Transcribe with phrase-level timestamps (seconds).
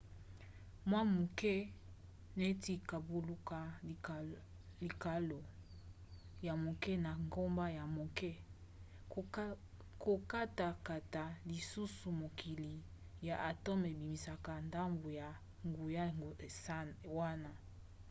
[0.89, 1.53] mwa moke
[2.39, 3.59] neti kobaluka
[4.81, 5.39] likalo
[6.47, 8.31] ya moke na ngomba ya moke.
[10.03, 12.73] kokatakata lisusu mukokoli
[13.27, 15.29] ya atome ebimisaka ndambu ya
[15.67, 16.05] nguya
[17.17, 17.51] wana